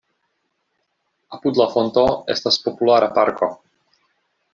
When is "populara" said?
2.65-3.11